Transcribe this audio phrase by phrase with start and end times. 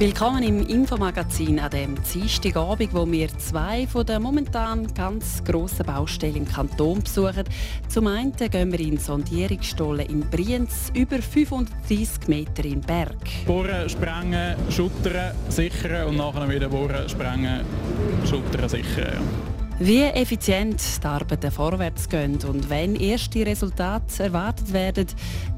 [0.00, 6.36] Willkommen im Infomagazin an dem Dienstagabend, wo wir zwei von den momentan ganz grossen Baustellen
[6.36, 7.44] im Kanton besuchen.
[7.86, 13.14] Zum einen gehen wir in Sondierungsstollen in Brienz, über 530 Meter in Berg.
[13.46, 17.60] Bohren, sprengen, schuttern, sichern und nachher wieder bohren, sprengen,
[18.24, 19.49] schuttern, sichern.
[19.82, 25.06] Wie effizient die Arbeiten vorwärts gehen und wenn erste Resultate erwartet werden,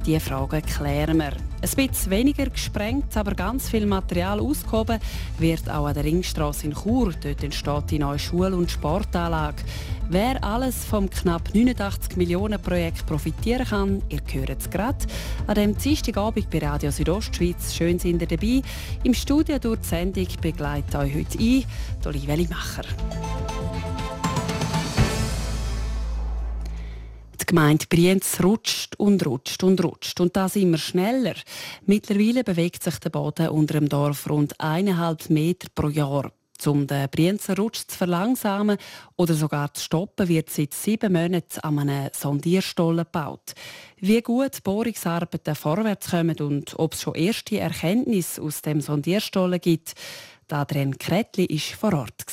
[0.07, 1.33] diese Fragen klären wir.
[1.33, 5.01] Ein bisschen weniger gesprengt, aber ganz viel Material ausgehoben
[5.41, 7.13] wird auch an der Ringstraße in Chur.
[7.21, 9.65] Dort entsteht die neue Schul- und Sportanlage.
[10.09, 15.05] Wer alles vom knapp 89 Millionen Projekt profitieren kann, ihr hört es gerade.
[15.49, 17.75] An dem Dienstagabend bei Radio Südostschweiz.
[17.75, 18.63] Schön sind ihr dabei.
[19.03, 21.65] Im Studio durch die Sendung begleitet euch heute ein,
[22.07, 22.85] Olivia Macher.
[27.53, 30.19] Gemeinde Brienz rutscht und rutscht und rutscht.
[30.21, 31.35] Und das immer schneller.
[31.85, 36.33] Mittlerweile bewegt sich der Boden unter dem Dorf rund eineinhalb Meter pro Jahr.
[36.65, 38.79] Um den Brienzer Rutsch zu verlangsamen
[39.17, 43.53] oder sogar zu stoppen, wird seit sieben Monaten an einem Sondierstollen gebaut.
[43.99, 49.93] Wie gut Bohrungsarbeiten vorwärts kommen und ob es schon erste Erkenntnisse aus dem Sondierstollen gibt,
[50.51, 52.25] Adrian Kretli war vor Ort.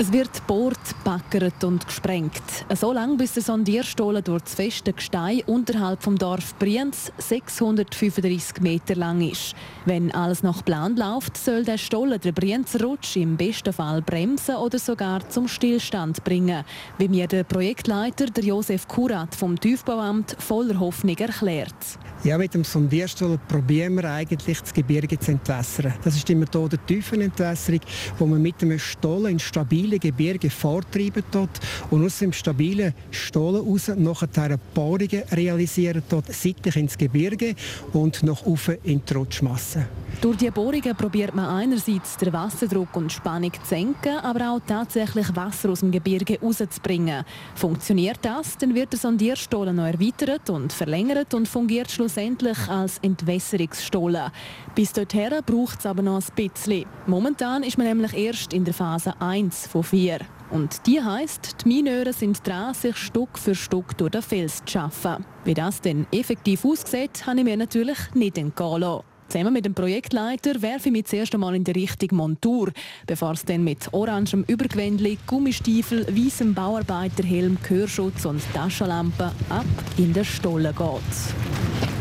[0.00, 2.42] Es wird gebohrt, backert und gesprengt.
[2.74, 8.94] So lange bis der Sondierstollen durch das feste Gestein unterhalb vom Dorf Brienz 635 Meter
[8.94, 9.54] lang ist.
[9.84, 14.56] Wenn alles nach Plan läuft, soll der Stollen den Brienzer Rutsch im besten Fall bremsen
[14.56, 16.64] oder sogar zum Stillstand bringen,
[16.96, 21.74] wie mir der Projektleiter der Josef Kurat vom Tiefbauamt voller Hoffnung erklärt.
[22.22, 25.94] Ja, mit dem Sondierstollen probieren wir eigentlich das Gebirge zu entwässern.
[26.04, 27.80] Das ist die Methode der Tiefenentwässerung,
[28.18, 29.38] wo man mit einem Stollen in
[29.70, 36.76] stabile Gebirge vortreiben dort und aus dem stabilen Stollen raus nachher Bohrungen realisieren dort seitlich
[36.76, 37.54] ins Gebirge
[37.92, 39.86] und nach oben in die Rutschmasse.
[40.20, 45.34] Durch die Bohrungen probiert man einerseits den Wasserdruck und Spannung zu senken, aber auch tatsächlich
[45.34, 47.24] Wasser aus dem Gebirge rauszubringen.
[47.54, 54.30] Funktioniert das, dann wird der Sondierstollen noch erweitert und verlängert und fungiert schlussendlich als Entwässerungsstollen.
[54.74, 56.84] Bis dorthin braucht es aber noch ein bisschen.
[57.06, 60.18] Momentan ist man nämlich erst in der Phase 1 von 4.
[60.50, 64.72] Und die heisst, die Mineure sind dran, sich Stück für Stück durch den Fels zu
[64.72, 65.24] schaffen.
[65.44, 69.04] Wie das denn effektiv aussieht, habe ich mir natürlich nicht entgehen lassen.
[69.28, 72.72] Zusammen mit dem Projektleiter werfe ich mich zuerst einmal in die Richtung Montur,
[73.06, 79.66] bevor es dann mit orangem Übergewändli, Gummistiefel, weißem Bauarbeiterhelm, Gehörschutz und Taschenlampe ab
[79.98, 81.99] in den Stollen geht.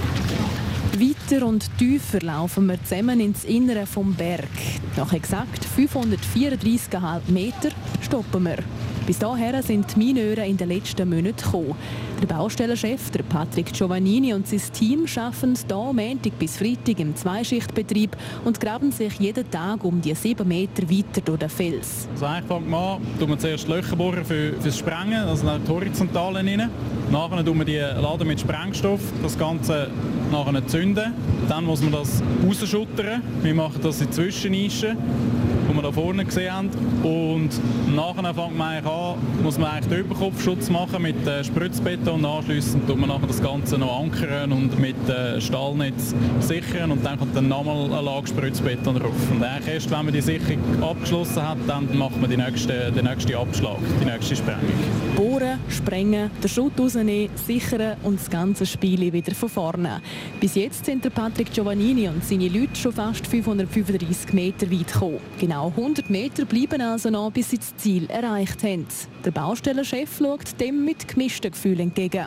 [0.99, 4.49] Weiter und tiefer laufen wir zusammen ins Innere vom Berg.
[4.97, 7.69] Nach exakt 534,5 Meter
[8.01, 8.57] stoppen wir.
[9.09, 11.73] Bis dahin sind die Mineure in den letzten Monaten gekommen.
[12.21, 18.15] Der Baustellenchef, der Patrick Giovannini und sein Team arbeiten hier Montag bis Freitag im Zweischichtbetrieb
[18.45, 22.07] und graben sich jeden Tag um die sieben Meter weiter durch den Fels.
[22.11, 25.57] Also eigentlich fängt man an, tun wir zuerst Löcher bohren für, fürs Sprengen, also nach
[25.57, 26.69] die Horizontalen rein.
[27.11, 29.89] Nachher tun wir die laden mit Sprengstoff, das Ganze
[30.31, 31.13] nachher zünden.
[31.47, 33.23] Dann muss man das rausschuttern.
[33.41, 35.48] Wir machen das in Zwischennischen die
[35.79, 36.69] wir da vorne gesehen haben.
[37.03, 37.49] Und
[37.95, 42.25] nachher fängt man eigentlich an, muss man eigentlich den Überkopfschutz machen mit äh, Spritzbeton und
[42.25, 47.17] anschliessend tut man nachher das Ganze noch ankern und mit äh, Stahlnetz sichern und dann
[47.17, 49.13] kommt dann nochmal eine Lage Spritzbeton drauf.
[49.31, 53.05] Und eigentlich erst, wenn man die Sicherung abgeschlossen hat, dann macht man die nächste, den
[53.05, 54.61] nächsten Abschlag, die nächste Sprengung.
[55.15, 60.01] Bohren, sprengen, den Schutt rausnehmen, sichern und das ganze Spiel wieder von vorne.
[60.39, 65.19] Bis jetzt sind der Patrick Giovannini und seine Leute schon fast 535 Meter weit gekommen.
[65.39, 68.87] Genau Genau 100 Meter bleiben also noch, bis sie das Ziel erreicht haben.
[69.25, 72.25] Der Baustellenchef schaut dem mit gemischten Gefühlen entgegen.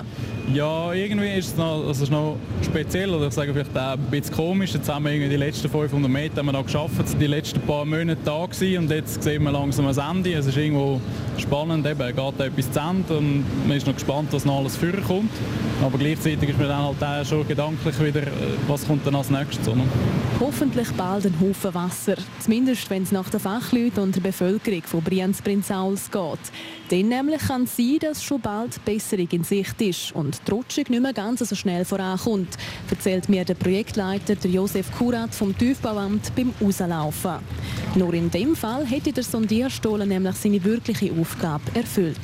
[0.53, 4.34] Ja, irgendwie ist es noch, also noch speziell oder ich sage vielleicht auch ein bisschen
[4.34, 4.74] komisch.
[4.74, 7.86] Jetzt haben wir irgendwie die letzten 500 Meter haben wir noch geschafft, die letzten paar
[7.86, 10.34] Monate da gewesen und jetzt sehen wir langsam das Ende.
[10.34, 11.00] Es ist irgendwo
[11.39, 15.30] spannend, eben, geht etwas zu Ende und man ist noch gespannt, was noch alles vorkommt.
[15.83, 18.22] Aber gleichzeitig ist mir dann halt auch schon gedanklich wieder,
[18.68, 19.66] was kommt dann als nächstes.
[19.66, 19.80] Oder?
[20.41, 25.03] Hoffentlich bald ein Haufen Wasser, zumindest wenn es nach den Fachleuten und der Bevölkerung von
[25.03, 26.53] Brienz-Prinzauls geht.
[26.92, 30.84] Dann nämlich kann es sein, dass schon bald Besserung in Sicht ist und die Rutschung
[30.89, 32.59] nicht mehr ganz so schnell vorankommt,
[32.91, 37.36] erzählt mir der Projektleiter der Josef Kurat vom Tiefbauamt beim Rauslaufen.
[37.94, 42.18] Nur in dem Fall hätte der Sondierstollen nämlich seine wirkliche Aufgabe erfüllt.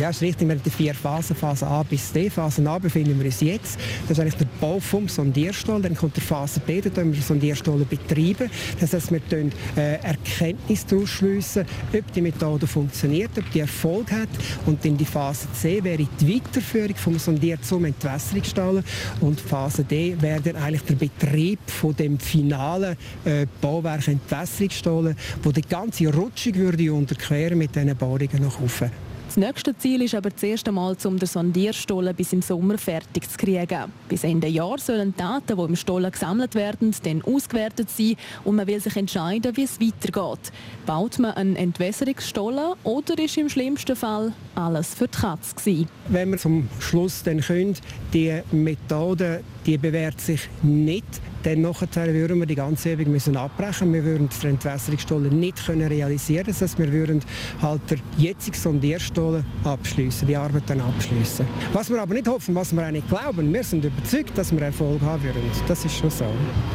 [0.00, 0.48] Ja, ist richtig.
[0.48, 2.30] Wir haben die vier Phasen, Phase A bis D.
[2.30, 3.78] Phase A befinden wir uns jetzt.
[4.08, 5.82] Das ist eigentlich der Bau vom Sondierstall.
[5.82, 8.50] Dann kommt die Phase B, da wir den Sondierstall betreiben.
[8.80, 11.56] Das heißt, wir schliessen äh, Erkenntnisse daraus
[11.92, 14.30] ob die Methode funktioniert, ob die Erfolg hat.
[14.64, 18.82] Und in die Phase C wäre die Weiterführung vom Sondier zum Entwässerungsstall.
[19.20, 22.96] Und Phase D wäre dann eigentlich der Betrieb von dem finalen
[23.26, 29.11] äh, Bauwerk Entwässerungsstall, wo die ganze Rutschung würde unterqueren mit diesen Bauungen nach oben.
[29.32, 33.30] Das nächste Ziel ist aber das erste Mal, um den Sondierstollen bis im Sommer fertig
[33.30, 33.90] zu kriegen.
[34.06, 38.66] Bis Ende Jahr sollen Daten, die im Stollen gesammelt werden, dann ausgewertet sein und man
[38.66, 40.52] will sich entscheiden, wie es weitergeht.
[40.84, 45.88] Baut man einen Entwässerungsstollen oder ist im schlimmsten Fall alles für die Katze gewesen?
[46.08, 47.74] Wenn wir zum Schluss dann können,
[48.12, 51.06] die Methode die bewährt sich nicht
[51.42, 53.92] dann nachher würden wir die ganze Übung müssen abbrechen.
[53.92, 56.44] Wir würden den Entwässerungsstollen nicht können realisieren.
[56.46, 57.20] Das heißt, wir würden
[57.60, 61.46] halt der jetzige Sondierstollen abschließen, die Arbeit dann abschließen.
[61.72, 64.62] Was wir aber nicht hoffen, was wir auch nicht glauben, wir sind überzeugt, dass wir
[64.62, 65.42] Erfolg haben würden.
[65.66, 66.26] Das ist schon so.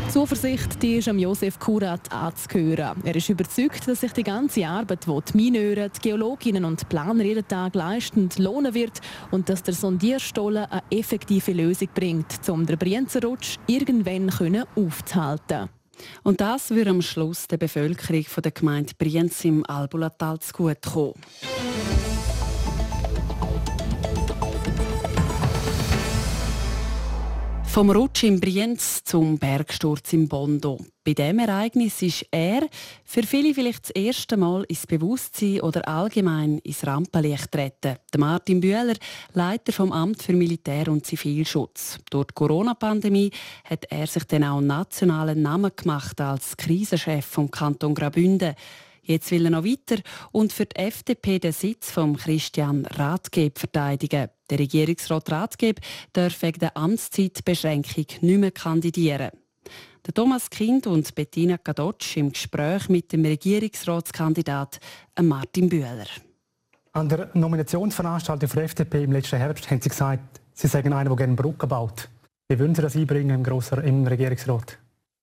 [0.09, 2.97] Zuversicht die ist am Josef Kurat anzuhören.
[3.03, 7.23] Er ist überzeugt, dass sich die ganze Arbeit, die die Mineure, die Geologinnen und Planer
[7.23, 12.77] jeden Tag leisten, lohnen wird und dass der Sondierstollen eine effektive Lösung bringt, um den
[12.77, 15.69] Brienzerrutsch irgendwann können aufzuhalten.
[16.23, 21.15] Und das würde am Schluss der Bevölkerung der Gemeinde Brienz im Albulatal zugutekommen.
[27.77, 30.79] Vom Rutsch in Brienz zum Bergsturz im Bondo.
[31.03, 32.67] Bei diesem Ereignis ist er
[33.05, 37.97] für viele vielleicht das erste Mal ins Bewusstsein oder allgemein ins Rampenlicht treten.
[38.17, 38.95] Martin Bühler,
[39.33, 41.99] Leiter vom Amt für Militär- und Zivilschutz.
[42.09, 43.29] Durch die Corona-Pandemie
[43.65, 48.55] hat er sich dann auch einen nationalen Namen gemacht als Krisenchef vom Kanton Graubünden.
[49.03, 50.01] Jetzt will er noch weiter
[50.31, 54.29] und für die FDP den Sitz von Christian Rathgeb verteidigen.
[54.49, 55.79] Der Regierungsrat Rathgeb
[56.13, 59.31] darf wegen der Amtszeitbeschränkung nicht mehr kandidieren.
[60.05, 64.79] Der Thomas Kind und Bettina Kadotsch im Gespräch mit dem Regierungsratskandidat
[65.21, 66.05] Martin Bühler.
[66.93, 71.17] An der Nominationsveranstaltung der FDP im letzten Herbst haben Sie gesagt, Sie sagen einer, der
[71.17, 72.09] gerne Brücken baut.
[72.47, 74.77] Wie würden Sie das einbringen im, Grosser, im Regierungsrat?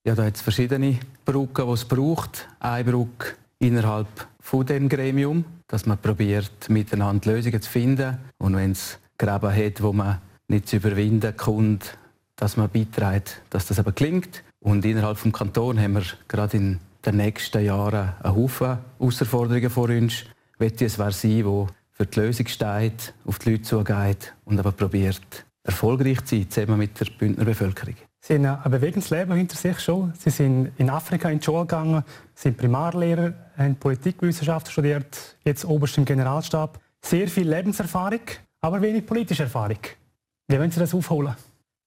[0.07, 2.47] Ja, da hat es verschiedene Brücken, die es braucht.
[2.61, 4.07] Eine Brücke innerhalb
[4.39, 8.19] von dem Gremium, dass man probiert, miteinander Lösungen zu finden.
[8.37, 11.97] Und wenn es Gräben hat, wo man nicht zu überwinden kommt,
[12.37, 14.43] dass man beiträgt, dass das aber gelingt.
[14.61, 19.89] Und innerhalb des Kantons haben wir gerade in den nächsten Jahren einen Haufen Herausforderungen vor
[19.89, 20.25] uns.
[20.59, 24.73] Wette es wer sein, der für die Lösung steht, auf die Leute zugeht und aber
[24.73, 27.95] probiert, erfolgreich zu sein, zusammen mit der Bündner Bevölkerung.
[28.21, 30.15] Sie haben ein bewegendes Leben hinter sich schon.
[30.19, 32.03] Sie sind in Afrika in die Schule gegangen,
[32.35, 36.81] sind Primarlehrer, haben Politikwissenschaft studiert, jetzt oberst im Generalstab.
[37.03, 38.23] Sehr viel Lebenserfahrung,
[38.65, 39.77] aber wenig politische Erfahrung.
[40.49, 41.35] Wie wollen Sie das aufholen?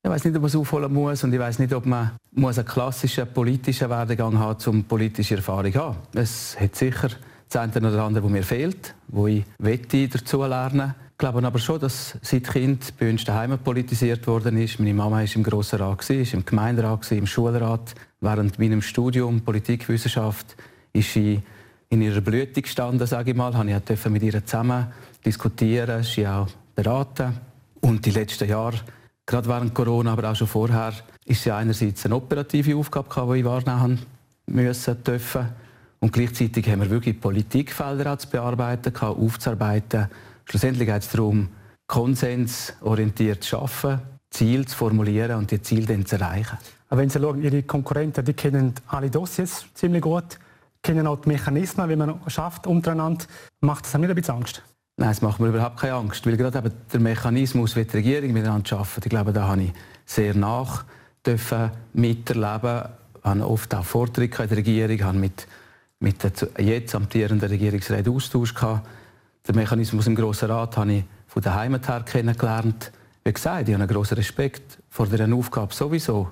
[0.04, 2.66] Ich weiß nicht, ob man es aufholen muss und ich weiß nicht, ob man einen
[2.66, 5.98] klassischen politischen Werdegang haben um politische Erfahrung zu haben.
[6.14, 7.10] Es hat sicher
[7.50, 10.94] das eine oder andere, das mir fehlt, wo ich dazu lernen.
[11.14, 14.78] Ich glaube aber schon, dass seit Kind bei uns daheim politisiert worden ist.
[14.78, 17.96] Meine Mama war im Grossen Rat, ist im Gemeinderat, im Schulrat.
[18.22, 20.56] Während meinem Studium Politikwissenschaft
[20.94, 21.42] ist sie
[21.90, 23.68] in ihrer Blüte gestanden, sage ich mal.
[23.68, 24.88] Ich durfte mit ihr zusammen
[25.26, 26.48] diskutieren, sie auch
[26.78, 27.38] beraten.
[27.82, 28.80] Und die letzten Jahre,
[29.26, 30.94] gerade während Corona, aber auch schon vorher,
[31.26, 34.00] ist sie einerseits eine operative Aufgabe, die ich wahrnehmen
[34.46, 35.48] müssen, dürfen.
[36.00, 40.08] Und gleichzeitig haben wir wirklich Politikfelder zu bearbeiten, aufzuarbeiten
[40.50, 41.50] Schlussendlich geht es darum,
[41.88, 46.58] konsensorientiert zu arbeiten, Ziele zu formulieren und die Ziele dann zu erreichen.
[46.90, 50.40] Aber wenn Sie schauen, Ihre Konkurrenten, die kennen alle Dossiers ziemlich gut,
[50.82, 53.26] kennen auch die Mechanismen, wie man schafft untereinander.
[53.60, 54.64] Macht das nicht ein bisschen Angst?
[54.98, 58.34] Nein, es macht mir überhaupt keine Angst, weil gerade eben der Mechanismus, wie die Regierung
[58.34, 59.74] miteinander arbeitet, ich glaube, da habe ich
[60.06, 60.86] sehr nach
[61.26, 62.90] dürfen miterleben,
[63.24, 65.48] habe oft auch Vorträge in der Regierung, habe mit,
[66.00, 66.32] mit der
[66.64, 68.88] jetzt amtierenden Regierungsräten Austausch gehabt
[69.48, 72.92] den Mechanismus im Grossen Rat habe ich von der Heimat her kennengelernt.
[73.24, 76.30] Wie gesagt, ich habe einen grossen Respekt vor dieser Aufgabe sowieso.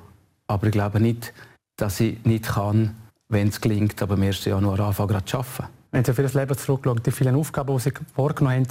[0.48, 1.34] Aber ich glaube nicht,
[1.78, 2.96] dass ich nicht kann,
[3.30, 4.46] wenn es gelingt, aber im 1.
[4.46, 5.75] Januar anfangen zu arbeiten.
[5.96, 8.68] Wenn Sie für das Leben zurückschauen, die vielen Aufgaben, die Sie vorgenommen haben,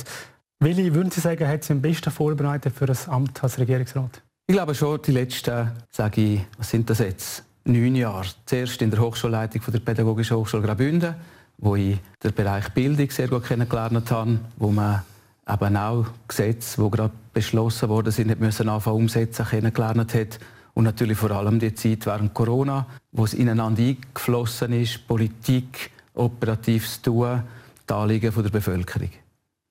[0.60, 4.20] welche würden Sie sagen, hat Sie am besten vorbereitet für das Amt als Regierungsrat?
[4.46, 8.26] Ich glaube schon, die letzten, sage ich, was sind das jetzt, neun Jahre.
[8.44, 11.14] Zuerst in der Hochschulleitung der Pädagogischen Hochschule Graubünden,
[11.56, 15.00] wo ich den Bereich Bildung sehr gut kennengelernt habe, wo man
[15.48, 20.38] eben auch Gesetze, die gerade beschlossen worden sind, nicht müssen anfangen umsetzen, kennengelernt hat.
[20.74, 26.88] Und natürlich vor allem die Zeit während Corona, wo es ineinander eingeflossen ist, Politik operativ
[26.88, 27.42] zu tun,
[27.88, 29.10] die Anliegen der Bevölkerung.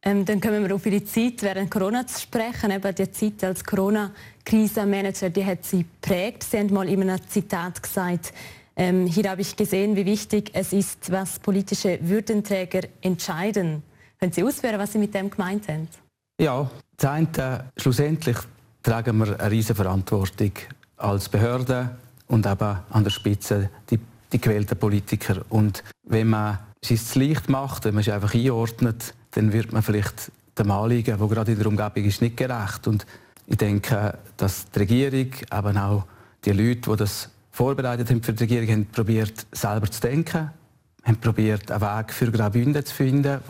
[0.06, 2.72] Ähm, dann kommen wir auf Ihre Zeit während Corona zu sprechen.
[2.72, 6.44] Eben die Zeit als Corona-Krisenmanager, die hat Sie prägt.
[6.44, 8.34] Sie haben mal in einem Zitat gesagt,
[8.76, 13.84] ähm, hier habe ich gesehen, wie wichtig es ist, was politische Würdenträger entscheiden.
[14.20, 15.88] Können Sie ausführen, was Sie mit dem gemeint haben?
[16.40, 18.38] Ja, das eine, schlussendlich
[18.82, 20.52] tragen wir eine riesige Verantwortung
[20.98, 21.96] als Behörde
[22.28, 24.00] und eben an der Spitze die,
[24.34, 25.46] die gewählten Politiker.
[25.50, 30.32] Und wenn man es Licht macht, wenn man es einfach einordnet, dann wird man vielleicht
[30.58, 32.88] dem Anliegen, das gerade in der Umgebung ist, nicht gerecht.
[32.88, 33.06] Und
[33.48, 36.06] ich denke, dass die Regierung, eben auch
[36.46, 40.52] die Leute, die das vorbereitet haben für die Regierung, haben probiert, selber zu denken,
[41.04, 43.42] haben probiert, einen Weg für Graubünden zu finden, der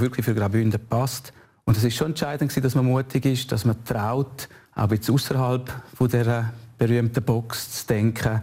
[0.00, 1.32] wirklich für Graubünden passt.
[1.64, 5.70] Und es ist schon entscheidend, dass man mutig ist, dass man traut, auch jetzt außerhalb
[6.00, 8.40] dieser berühmten Box zu denken,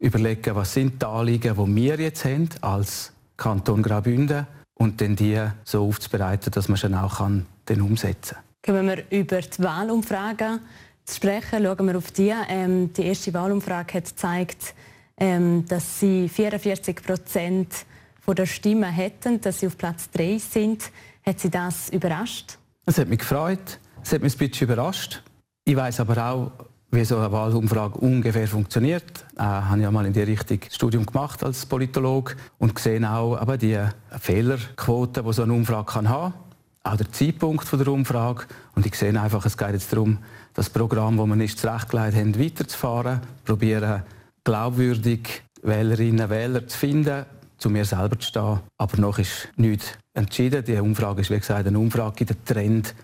[0.00, 5.40] überlegen, was sind die Anliegen, die wir jetzt haben als Kanton Graubünden und dann die
[5.64, 8.44] so aufzubereiten, dass man sie auch kann, dann umsetzen kann.
[8.74, 10.60] Kommen wir über die Wahlumfragen
[11.04, 12.32] zu sprechen, schauen wir auf die.
[12.48, 14.74] Ähm, die erste Wahlumfrage hat gezeigt,
[15.16, 17.86] ähm, dass sie 44 Prozent
[18.32, 20.92] der Stimmen hätten, dass sie auf Platz 3 sind.
[21.26, 22.58] Hat Sie das überrascht?
[22.86, 23.80] Es hat mich gefreut.
[24.02, 25.22] Es hat mich ein bisschen überrascht.
[25.64, 26.52] Ich weiß aber auch,
[26.90, 29.24] wie so eine Wahlumfrage ungefähr funktioniert.
[29.36, 33.56] Äh, habe ja mal in die Richtung Studium gemacht als Politolog und gesehen auch aber
[33.56, 33.78] die
[34.18, 36.34] Fehlerquote, die so eine Umfrage kann haben
[36.82, 38.44] auch der Zeitpunkt der Umfrage.
[38.74, 40.18] Und ich sehe einfach, es geht jetzt darum,
[40.54, 44.02] das Programm, das wir nicht zurechtgelegt haben, weiterzufahren, probieren
[44.44, 47.26] glaubwürdig Wählerinnen und Wähler zu finden,
[47.58, 48.60] zu mir selber zu stehen.
[48.78, 50.64] Aber noch ist nichts entschieden.
[50.64, 52.94] Die Umfrage ist, wie gesagt, eine Umfrage, gibt einen Trend,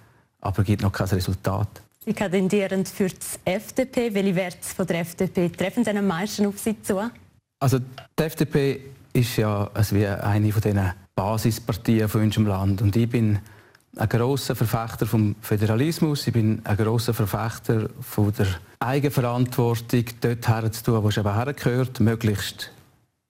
[0.40, 1.82] aber gibt noch kein Resultat.
[2.08, 4.14] Sie kandidieren für die FDP.
[4.14, 7.10] Welche Werte von der FDP treffen Sie am meisten auf Sie zu?
[7.58, 8.80] Also die FDP
[9.12, 12.80] ist ja also wie eine von den Basispartien von unserem Land.
[12.80, 13.40] Und ich bin
[13.96, 16.28] ein großer Verfechter vom Föderalismus.
[16.28, 18.46] Ich bin ein großer Verfechter von der
[18.78, 22.70] Eigenverantwortung, dort herzutun, wo es eben hergehört, möglichst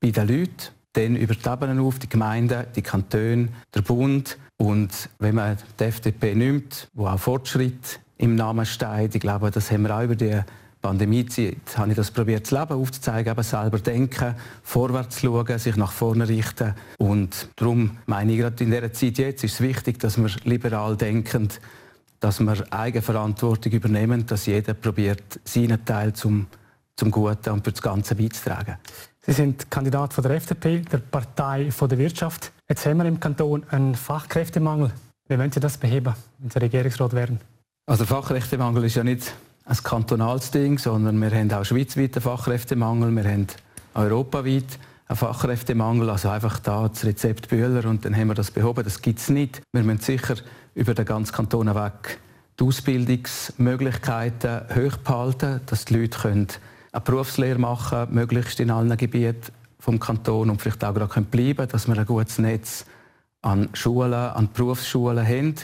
[0.01, 4.37] bei den Leuten, dann über die Ebenen auf, die Gemeinden, die Kantone, der Bund.
[4.59, 9.71] Und wenn man die FDP nimmt, wo auch Fortschritt im Namen steht, ich glaube, das
[9.71, 10.41] haben wir auch über die
[10.87, 15.91] Pandemiezeit habe ich das probiert, das Leben aufzuzeigen, eben selber denken, vorwärts schauen, sich nach
[15.91, 16.75] vorne richten.
[16.99, 20.97] Und darum meine ich, gerade in dieser Zeit jetzt ist es wichtig, dass wir liberal
[20.97, 21.49] denken,
[22.21, 26.47] dass wir Eigenverantwortung übernehmen, dass jeder probiert, seinen Teil zum,
[26.95, 28.77] zum Guten und für das Ganze beizutragen.
[29.23, 32.53] Sie sind Kandidat von der FDP, der Partei von der Wirtschaft.
[32.69, 34.93] Jetzt haben wir im Kanton einen Fachkräftemangel.
[35.29, 37.41] Wie wollen Sie das beheben, wenn Sie Regierungsrat werden?
[37.89, 39.33] Also Fachkräftemangel ist ja nicht
[39.65, 43.47] ein kantonales Ding, sondern wir haben auch schweizweit einen Fachkräftemangel, wir haben
[43.95, 48.83] europaweit einen Fachkräftemangel, also einfach da das Rezept Bühler und dann haben wir das behoben.
[48.83, 49.63] Das gibt es nicht.
[49.73, 50.35] Wir müssen sicher
[50.75, 52.19] über den ganzen Kanton weg
[52.59, 56.49] die Ausbildungsmöglichkeiten hoch behalten, dass die Leute können
[56.91, 61.57] eine Berufslehre machen können, möglichst in allen Gebieten vom Kanton und vielleicht auch gerade bleiben
[61.57, 62.85] können, dass wir ein gutes Netz
[63.43, 65.55] an Schulen, an Berufsschulen haben.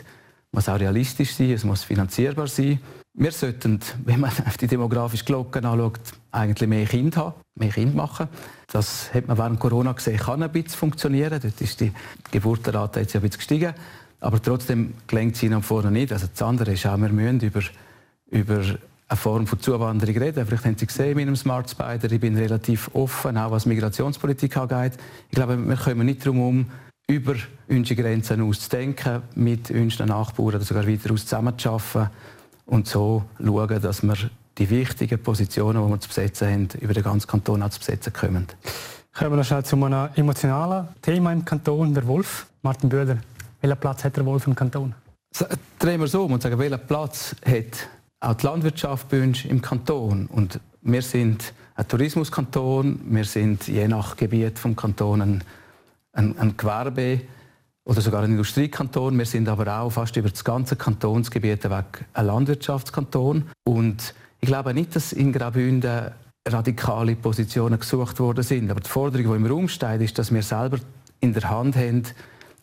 [0.54, 2.78] Muss auch realistisch sein, es muss finanzierbar sein.
[3.14, 7.96] Wir sollten, wenn man auf die demografische Glocke anschaut, eigentlich mehr Kinder haben, mehr Kinder
[7.96, 8.28] machen.
[8.70, 11.40] Das hat man während Corona gesehen, kann ein bisschen funktionieren.
[11.42, 11.92] Dort ist die
[12.30, 13.74] Geburtenrate jetzt ein bisschen gestiegen.
[14.20, 16.12] Aber trotzdem gelingt es ihnen vorne nicht.
[16.12, 17.62] Also das andere ist auch, wir müssen über,
[18.30, 18.62] über
[19.08, 20.46] eine Form von Zuwanderung reden.
[20.46, 24.56] Vielleicht haben Sie gesehen in meinem Smart Spider, ich bin relativ offen, auch was Migrationspolitik
[24.56, 24.94] angeht.
[25.28, 26.66] Ich glaube, wir kommen nicht darum um,
[27.12, 27.34] über
[27.68, 32.10] unsere Grenzen auszudenken, mit unseren Nachbarn oder sogar weiter aus zusammenzuarbeiten
[32.66, 34.16] und so schauen, dass wir
[34.58, 38.46] die wichtigen Positionen, die wir zu besetzen haben, über den ganzen Kanton zu besetzen kommen.
[39.12, 42.46] Kommen wir schnell zu einem emotionalen Thema im Kanton, der Wolf.
[42.62, 43.18] Martin Böhler,
[43.60, 44.94] welchen Platz hat der Wolf im Kanton?
[45.78, 47.88] Drehen wir so um und sagen, welchen Platz hat
[48.20, 50.26] auch die Landwirtschaft bei uns im Kanton?
[50.26, 55.44] Und wir sind ein Tourismuskanton, wir sind je nach Gebiet vom Kanton ein,
[56.12, 57.20] ein, ein Gewerbe
[57.84, 59.18] oder sogar ein Industriekanton.
[59.18, 63.50] Wir sind aber auch fast über das ganze Kantonsgebiet weg ein Landwirtschaftskanton.
[63.64, 66.12] Und ich glaube nicht, dass in Graubünden
[66.46, 68.70] radikale Positionen gesucht worden sind.
[68.70, 70.78] Aber die Forderung, die im Raum steht, ist, dass wir selber
[71.20, 72.02] in der Hand haben,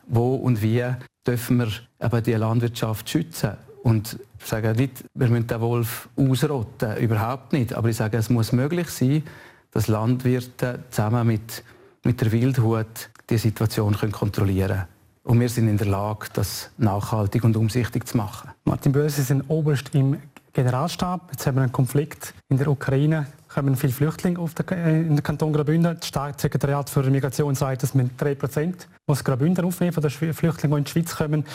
[0.08, 0.84] wo und wie
[1.25, 1.70] dürfen wir
[2.01, 3.51] eben die Landwirtschaft schützen.
[3.84, 7.74] Und ich sage nicht, wir müssen den Wolf ausrotten, überhaupt nicht.
[7.74, 9.24] Aber ich sage, es muss möglich sein,
[9.72, 11.63] dass Landwirte zusammen mit,
[12.03, 14.88] mit der Wildhut die Situation können kontrollieren können.
[15.24, 18.50] Und wir sind in der Lage, das nachhaltig und umsichtig zu machen.
[18.64, 20.18] Martin Böse, Sie sind Oberst im
[20.54, 21.30] Generalstab.
[21.32, 23.28] Jetzt haben wir einen Konflikt in der Ukraine.
[23.48, 25.98] Kommen viele Flüchtlinge auf den, äh, in den Kanton Graubünden.
[26.00, 30.78] Das Staatssekretariat für Migration sagt, dass wir 3 Prozent Graubünden aufnehmen von den Flüchtlingen, die
[30.78, 31.46] in die Schweiz kommen.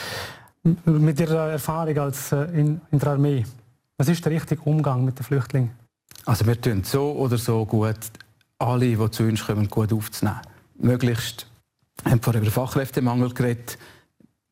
[0.85, 3.45] Mit Ihrer Erfahrung als äh, in, in der Armee,
[3.97, 5.71] was ist der richtige Umgang mit den Flüchtlingen?
[6.25, 7.99] Also wir tun so oder so gut,
[8.57, 10.41] alle, die zu uns kommen, gut aufzunehmen.
[10.77, 11.47] Möglichst,
[12.05, 13.77] haben vorher über Fachkräftemangel geredet,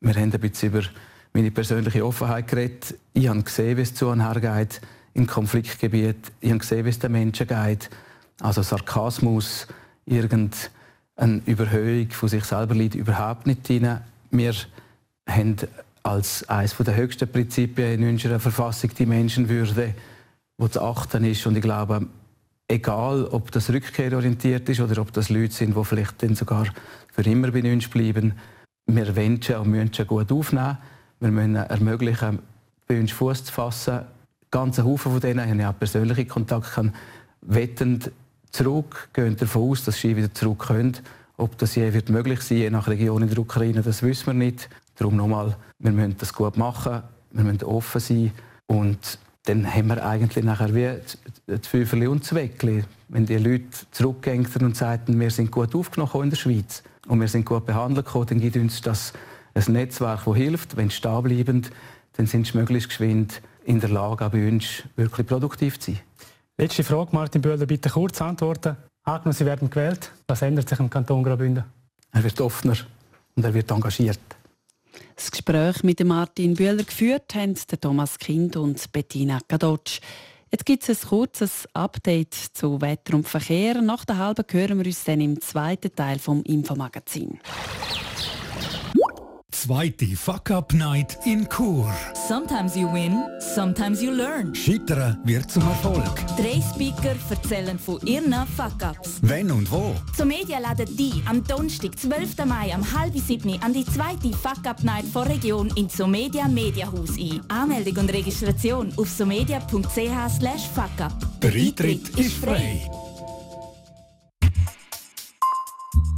[0.00, 0.82] wir haben ein bisschen über
[1.32, 2.94] meine persönliche Offenheit geredet.
[3.14, 4.80] Ich habe gesehen, wie es zu geht
[5.14, 6.32] im Konfliktgebiet.
[6.40, 7.88] Ich habe gesehen, wie es den Menschen geht.
[8.40, 9.66] Also Sarkasmus,
[10.04, 13.98] irgendeine Überhöhung von sich selber liegt überhaupt nicht drin.
[14.30, 14.54] Wir
[15.28, 15.56] haben
[16.02, 19.94] als eines der höchsten Prinzipien in unserer Verfassung die Menschenwürde,
[20.58, 21.46] die zu achten ist.
[21.46, 22.06] Und ich glaube,
[22.68, 26.66] egal ob das rückkehrorientiert ist oder ob das Leute sind, die vielleicht dann sogar
[27.14, 28.32] für immer bei uns bleiben,
[28.86, 30.78] wir wünschen und müssen gut aufnehmen.
[31.20, 32.40] Wir müssen ermöglichen,
[32.86, 34.00] bei uns Fuß zu fassen.
[34.50, 36.92] Ganze Haufen von denen haben ja persönliche Kontakte,
[37.40, 38.10] wettend
[38.50, 40.96] zurück, gehen davon aus, dass sie wieder zurück können.
[41.36, 44.34] Ob das je wird möglich sein, je nach Region in der Ukraine, das wissen wir
[44.34, 44.68] nicht.
[44.96, 47.02] Darum nochmal, wir müssen das gut machen,
[47.32, 48.32] wir müssen offen sein
[48.66, 50.90] und dann haben wir eigentlich nachher wie
[51.46, 52.84] das Fünferli und das Weckli.
[53.08, 57.28] Wenn die Leute zurückgehen und sagen, wir sind gut aufgenommen in der Schweiz und wir
[57.28, 59.12] sind gut behandelt dann gibt uns das
[59.54, 60.76] ein Netzwerk, das hilft.
[60.76, 61.66] Wenn sie stehen bleiben,
[62.14, 66.00] dann sind sie möglichst geschwind in der Lage, auch bei uns wirklich produktiv zu sein.
[66.56, 68.76] Letzte Frage, Martin Böhler, bitte kurz antworten.
[69.02, 70.12] Angenommen, Sie werden gewählt.
[70.26, 71.64] Was ändert sich im Kanton Graubünden?
[72.12, 72.76] Er wird offener
[73.34, 74.20] und er wird engagiert.
[75.16, 80.00] Das Gespräch mit Martin Bühler geführt haben Thomas Kind und Bettina Kadotsch.
[80.54, 83.82] Jetzt gibt es ein kurzes Update zu Wetter und Verkehr.
[83.82, 87.40] Nach der halben hören wir uns dann im zweiten Teil vom Infomagazin.
[89.64, 91.90] Zweite Fuck-Up-Night in Chur.
[92.28, 94.54] Sometimes you win, sometimes you learn.
[94.54, 96.14] Scheitern wird zum Erfolg.
[96.36, 99.20] Drei Speaker erzählen von ihren Fuck-Ups.
[99.22, 99.94] Wenn und wo?
[100.14, 102.44] Zum Media laden die am Donnerstag, 12.
[102.44, 107.40] Mai, am halb sieben an die zweite Fuck-Up-Night vor Region in Somedia Mediahaus ein.
[107.48, 111.40] Anmeldung und Registration auf somedia.ch slash fuckup.
[111.40, 112.86] Der Eintritt ist frei.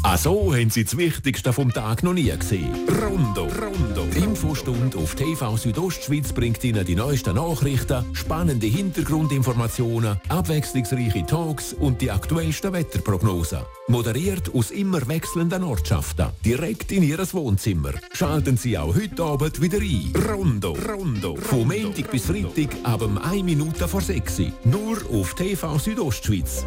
[0.08, 2.72] Ah, so haben Sie das Wichtigste vom Tag noch nie gesehen.
[3.02, 3.48] Rondo.
[3.60, 4.06] Rondo.
[4.14, 12.00] Die Infostunde auf TV Südostschweiz bringt Ihnen die neuesten Nachrichten, spannende Hintergrundinformationen, abwechslungsreiche Talks und
[12.00, 13.58] die aktuellsten Wetterprognosen.
[13.88, 17.94] Moderiert aus immer wechselnden Ortschaften, direkt in Ihres Wohnzimmer.
[18.12, 20.12] Schalten Sie auch heute Abend wieder ein.
[20.24, 20.76] Rondo.
[20.88, 21.34] Rondo.
[21.34, 26.64] Von Montag bis Freitag ab 1 Minute vor 6 Nur auf TV Südostschweiz.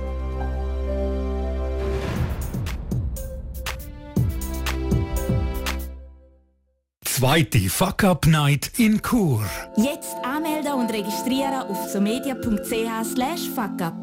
[7.19, 9.43] Zweite Fuck-Up-Night in Chur.
[9.75, 13.93] Jetzt anmelden und registrieren auf somedia.ch slash fuckup.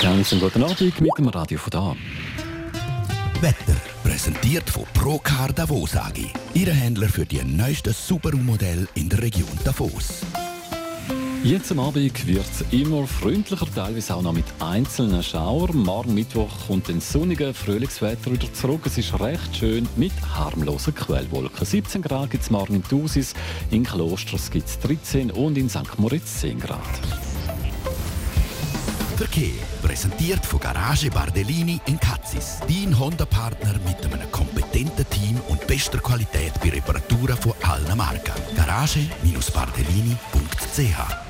[0.00, 1.96] Ganz einen guten Abend mit dem Radio von da.
[3.40, 6.32] Wetter präsentiert von Procar Davos AG.
[6.54, 10.20] Ihre Händler für die neuesten Subaru-Modelle in der Region Davos.
[11.42, 15.74] Jetzt am Abend wird es immer freundlicher, teilweise auch noch mit einzelnen Schauern.
[15.74, 18.82] Morgen Mittwoch kommt ein sonniger Frühlingswetter wieder zurück.
[18.84, 21.64] Es ist recht schön mit harmlosen Quellwolken.
[21.64, 23.32] 17 Grad gibt es morgen in Thusis,
[23.70, 25.98] in Klosters gibt es 13 und in St.
[25.98, 26.78] Moritz 10 Grad.
[29.16, 32.58] Verkehr präsentiert von Garage Bardellini in Katzis.
[32.68, 38.34] Dein Honda-Partner mit einem kompetenten Team und bester Qualität bei Reparaturen von allen Marken.
[38.56, 41.29] Garage-Bardellini.ch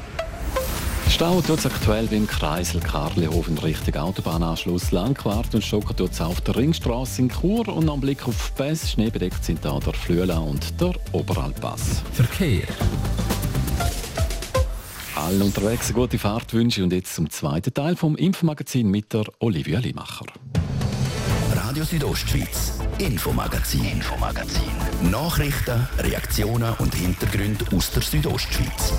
[1.10, 6.40] Stau tut es aktuell beim Kreisel Karlehofen Richtung Autobahnanschluss Langquart und Stocker tut es auf
[6.40, 10.80] der Ringstraße in Chur und am Blick auf Bess schneebedeckt sind da der Flüela und
[10.80, 12.02] der Oberalpass.
[12.12, 12.62] Verkehr.
[15.16, 19.80] Allen unterwegs eine gute Fahrtwünsche und jetzt zum zweiten Teil vom Impfmagazin mit der Olivia
[19.80, 20.26] Limacher.
[21.54, 24.62] Radio Südostschweiz, Infomagazin, Infomagazin.
[25.10, 28.94] Nachrichten, Reaktionen und Hintergründe aus der Südostschweiz.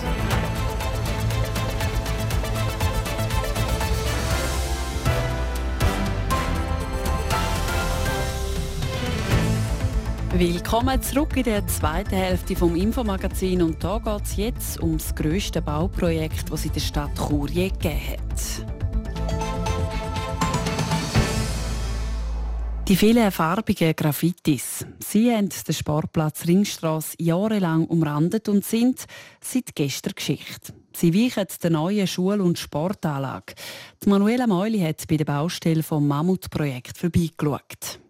[10.42, 15.14] Willkommen zurück in der zweiten Hälfte vom Infomagazin und da geht es jetzt um das
[15.14, 18.66] grösste Bauprojekt, das es in der Stadt Chur je gegeben hat.
[22.88, 24.84] Die vielen farbigen Graffitis.
[24.98, 29.06] Sie haben den Sportplatz Ringstrasse jahrelang umrandet und sind
[29.42, 30.74] seit gestern Geschichte.
[30.96, 33.54] Sie weichen der neuen Schul- und Sportanlage.
[34.04, 38.01] Die Manuela Meuli hat bei der Baustelle vom Mammutprojekt vorbeigeschaut.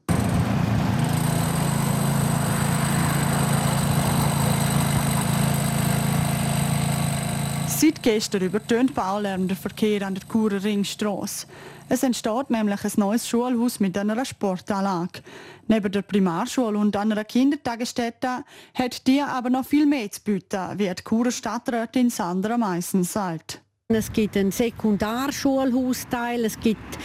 [8.03, 11.45] Gestern übertönt Baulärm der Verkehr an der Churer Ringstrasse.
[11.87, 15.21] Es entsteht nämlich ein neues Schulhaus mit einer Sportanlage.
[15.67, 20.89] Neben der Primarschule und einer Kindertagesstätte hat die aber noch viel mehr zu bieten, wie
[20.89, 23.61] die Churer Stadträtin Sandra Meissen sagt.
[23.95, 26.99] Es gibt einen Sekundarschulhausteil, es gibt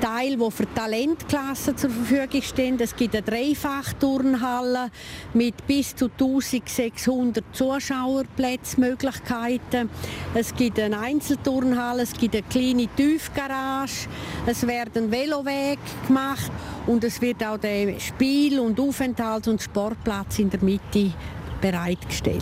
[0.00, 2.80] Teile, die für Talentklassen zur Verfügung stehen.
[2.80, 4.90] Es gibt eine Dreifachturnhalle
[5.34, 9.90] mit bis zu 1600 Zuschauerplatzmöglichkeiten.
[10.34, 14.08] Es gibt eine Einzelturnhalle, es gibt eine kleine Tiefgarage,
[14.46, 16.50] es werden Veloweg gemacht
[16.86, 21.12] und es wird auch der Spiel- und Aufenthalts- und Sportplatz in der Mitte
[21.60, 22.40] bereitgestellt.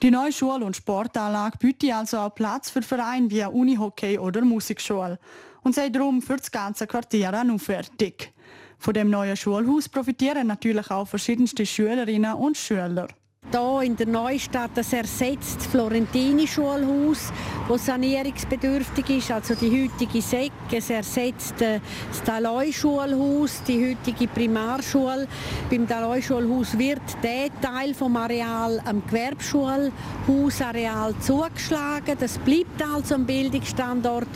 [0.00, 5.18] Die neue Schul- und Sportanlage bietet also auch Platz für Vereine wie Unihockey oder Musikschule
[5.64, 8.32] und sei darum für das ganze Quartier auch fertig.
[8.78, 13.08] Von dem neuen Schulhaus profitieren natürlich auch verschiedenste Schülerinnen und Schüler.
[13.50, 17.32] Hier in der Neustadt, das ersetzt das Florentini-Schulhaus,
[17.66, 20.52] das sanierungsbedürftig ist, also die heutige SEC.
[20.70, 21.80] Es ersetzt das
[22.26, 25.26] Daloi-Schulhaus, die heutige Primarschule.
[25.70, 32.18] Beim Daloi-Schulhaus wird der Teil vom Areal am Gewerbeschulhausareal zugeschlagen.
[32.20, 34.28] Das bleibt also am Bildungsstandort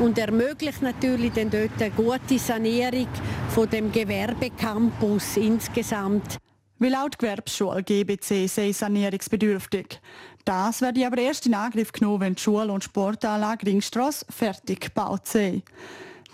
[0.00, 3.08] und ermöglicht natürlich dann dort eine gute Sanierung
[3.50, 6.38] von dem Gewerbecampus insgesamt.
[6.84, 10.02] Weil auch die Gewerbsschule GBC sei sanierungsbedürftig.
[10.44, 15.26] Das werde aber erst in Angriff genommen, wenn die Schule- und Sportanlage Ringstrasse fertig gebaut
[15.26, 15.62] sind.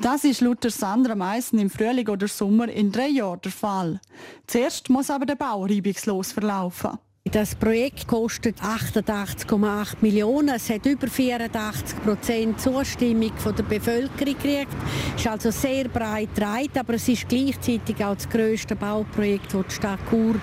[0.00, 4.00] Das ist laut Sandra Meissen im Frühling oder Sommer in drei Jahren der Fall.
[4.48, 6.98] Zuerst muss aber der Bau reibungslos verlaufen.
[7.28, 10.54] Das Projekt kostet 88,8 Millionen.
[10.56, 14.72] Es hat über 84 Prozent Zustimmung von der Bevölkerung gekriegt.
[15.14, 19.66] Es ist also sehr breit getragen, aber es ist gleichzeitig auch das grösste Bauprojekt, das
[19.68, 20.36] die Stadt Chur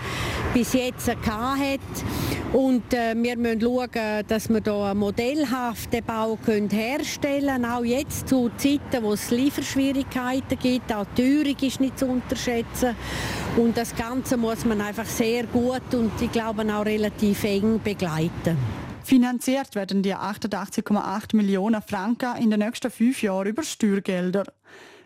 [0.54, 1.80] bis jetzt hat.
[2.54, 7.66] Und äh, wir müssen schauen, dass wir hier einen modellhaften Bau herstellen können.
[7.66, 10.94] Auch jetzt zu Zeiten, wo es Lieferschwierigkeiten gibt.
[10.94, 12.96] Auch die Teuerung ist nicht zu unterschätzen.
[13.58, 18.58] Und das Ganze muss man einfach sehr gut und ich glaube auch relativ eng begleiten.
[19.04, 24.44] Finanziert werden die 88,8 Millionen Franken in den nächsten fünf Jahren über Steuergelder.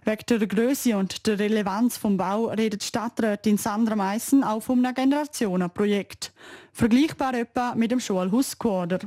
[0.03, 4.95] Wegen der Größe und der Relevanz vom Bau redet Stadträtin Sandra Meissen auch von einem
[4.95, 6.33] Generationenprojekt.
[6.73, 8.99] Vergleichbar etwa mit dem Schulhaus Quader.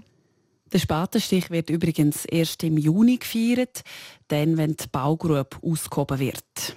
[0.73, 3.83] Der Spatenstich wird übrigens erst im Juni gefeiert,
[4.29, 6.77] dann wenn die Baugrube ausgehoben wird.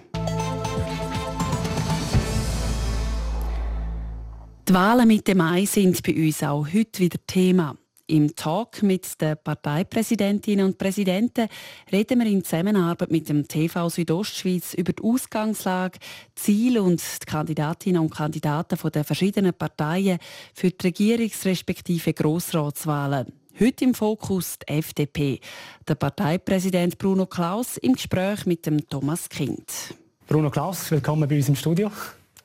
[4.67, 7.77] Die Wahlen Mitte Mai sind bei uns auch heute wieder Thema.
[8.05, 11.47] Im Talk mit den Parteipräsidentinnen und Präsidenten
[11.89, 15.99] reden wir in Zusammenarbeit mit dem TV Südostschweiz über die Ausgangslage,
[16.35, 20.19] Ziele und die Kandidatinnen und Kandidaten der verschiedenen Parteien
[20.53, 23.31] für die Regierungs- respektive Grossratswahlen.
[23.57, 25.39] Heute im Fokus die FDP.
[25.87, 29.95] Der Parteipräsident Bruno Klaus im Gespräch mit dem Thomas Kind.
[30.27, 31.89] Bruno Klaus, willkommen bei uns im Studio.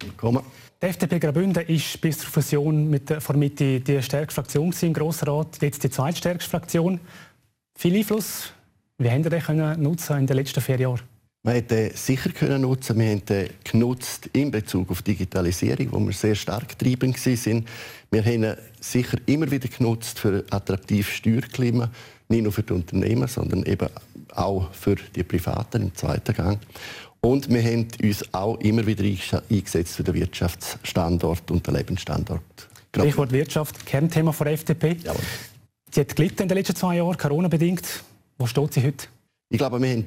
[0.00, 0.44] Willkommen.
[0.82, 4.92] Die FDP Graubünden ist bis zur Fusion mit der vor Mitte die stärkste Fraktion im
[4.92, 6.98] Grossen Rat, jetzt die zweitstärkste Fraktion.
[7.78, 8.52] Viel Einfluss.
[8.98, 11.02] Wie haben Sie den nutzen in den letzten vier Jahren?
[11.44, 12.98] Wir hätten sicher können nutzen.
[12.98, 17.68] Wir haben den genutzt in Bezug auf Digitalisierung, wo wir sehr stark getrieben sind.
[18.10, 21.92] Wir haben sicher immer wieder genutzt für attraktives Steuerklima,
[22.28, 23.88] nicht nur für die Unternehmen, sondern eben
[24.36, 26.58] auch für die Privaten im zweiten Gang.
[27.20, 32.42] Und wir haben uns auch immer wieder eingesetzt für den Wirtschaftsstandort und den Lebensstandort.
[32.94, 34.96] Stichwort Wirtschaft, Kernthema der FDP.
[35.02, 35.20] Jawohl.
[35.90, 38.02] Sie hat gelitten in den letzten zwei Jahren, Corona-bedingt.
[38.38, 39.06] Wo steht sie heute?
[39.50, 40.06] Ich glaube, wir haben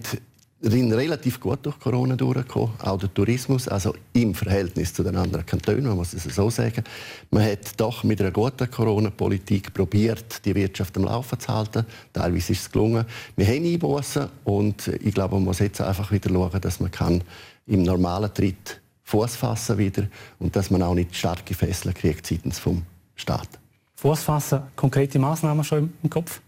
[0.71, 5.45] sind relativ gut durch Corona durchgekommen, auch der Tourismus, also im Verhältnis zu den anderen
[5.45, 6.83] Kantonen, man muss es so sagen.
[7.29, 11.85] Man hat doch mit einer guten Corona-Politik probiert, die Wirtschaft am Laufen zu halten.
[12.13, 13.05] Teilweise ist es gelungen.
[13.35, 17.23] Wir haben Einbußen und ich glaube, man muss jetzt einfach wieder schauen, dass man kann
[17.67, 20.07] im normalen Tritt Fuß fassen wieder
[20.39, 22.81] und dass man auch nicht starke Fesseln kriegt seitens vom
[23.15, 23.49] Staat.
[23.97, 26.41] Fuß fassen, konkrete Maßnahmen schon im Kopf?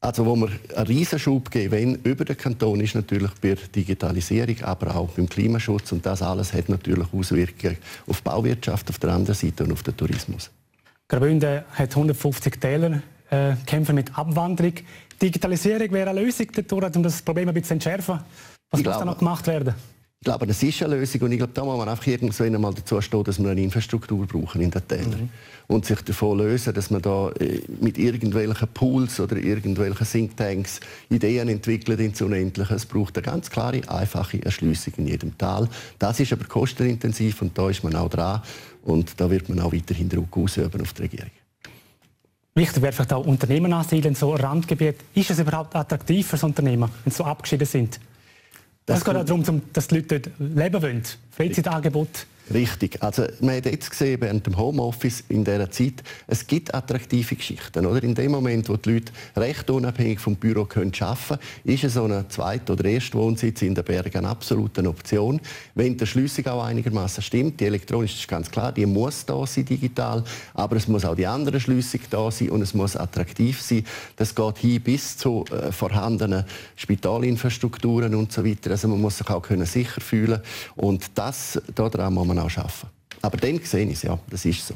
[0.00, 4.94] Also wo wir einen Riesenschub geben über den Kanton ist natürlich bei der Digitalisierung, aber
[4.94, 9.34] auch beim Klimaschutz und das alles hat natürlich Auswirkungen auf die Bauwirtschaft auf der anderen
[9.34, 10.50] Seite und auf den Tourismus.
[11.08, 14.74] Graubünden hat 150 Täler, äh, kämpfen mit Abwanderung.
[15.20, 16.46] Digitalisierung wäre eine Lösung
[16.94, 18.20] um das Problem ein bisschen zu entschärfen.
[18.70, 19.74] Was ich muss da noch gemacht werden?
[20.20, 22.74] Ich glaube, das ist eine Lösung und ich glaube, da muss man einfach irgendwann einmal
[22.74, 25.10] dazu stehen, dass wir eine Infrastruktur brauchen in den Tälern.
[25.10, 25.28] Mhm.
[25.68, 31.48] Und sich davon lösen, dass man da äh, mit irgendwelchen Pools oder irgendwelchen Thinktanks Ideen
[31.48, 32.74] entwickelt ins Unendliche.
[32.74, 35.68] Es braucht eine ganz klare, einfache Erschließung in jedem Tal.
[36.00, 38.42] Das ist aber kostenintensiv und da ist man auch dran
[38.82, 41.30] und da wird man auch weiterhin Druck ausüben auf die Regierung.
[42.56, 44.96] Wichtig wäre vielleicht auch Unternehmen ansiedeln, so Randgebiet.
[45.14, 48.00] Ist es überhaupt attraktiv für das Unternehmen, wenn sie so abgeschieden sind?
[48.88, 51.02] Das es geht auch darum, dass die Leute dort leben wollen.
[51.30, 53.02] Freizeitangebot Richtig.
[53.02, 57.84] Also man hat jetzt gesehen, während dem Homeoffice in dieser Zeit, es gibt attraktive Geschichten.
[57.84, 58.02] Oder?
[58.02, 62.24] In dem Moment, wo die Leute recht unabhängig vom Büro arbeiten können, ist so ein
[62.30, 65.40] zweiter oder erster Wohnsitz in den Bergen eine absolute Option.
[65.74, 69.66] Wenn die Schlüssig auch einigermaßen stimmt, die elektronische ist ganz klar, die muss da sein
[69.66, 73.84] digital, aber es muss auch die andere Schlüssig da sein und es muss attraktiv sein.
[74.16, 76.44] Das geht hin bis zu äh, vorhandenen
[76.76, 78.70] Spitalinfrastrukturen und so weiter.
[78.70, 80.40] Also man muss sich auch können sicher fühlen
[80.76, 82.88] und das daran muss man auch arbeiten.
[83.22, 84.74] Aber dann sehe ich es, ja, das ist so.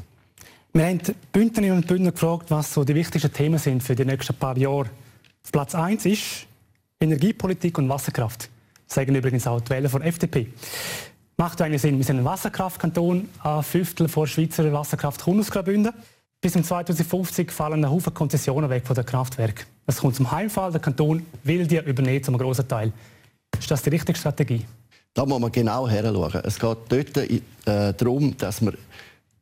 [0.73, 0.99] Wir haben
[1.31, 4.89] Bündnerinnen und Bündner gefragt, was so die wichtigsten Themen sind für die nächsten paar Jahre.
[5.51, 6.47] Platz 1 ist
[6.99, 8.49] Energiepolitik und Wasserkraft.
[8.87, 10.47] Das sagen übrigens auch die Wähler von FDP.
[11.37, 11.97] Macht eigentlich Sinn.
[11.97, 15.93] Wir sind ein Wasserkraftkanton, ein Fünftel von Schweizer Wasserkraft kommt aus.
[16.41, 19.65] Bis 2050 fallen ein Haufen Konzessionen weg von den Kraftwerken.
[19.85, 22.91] Es kommt zum Heimfall, der Kanton will die übernehmen zum großen Teil.
[23.57, 24.65] Ist das die richtige Strategie?
[25.13, 26.41] Da muss man genau heranschauen.
[26.43, 28.73] Es geht dort äh, darum, dass wir